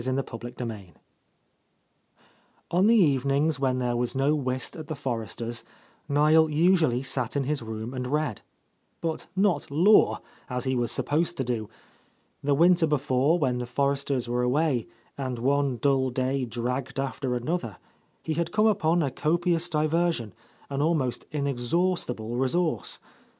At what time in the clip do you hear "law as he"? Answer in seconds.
9.69-10.75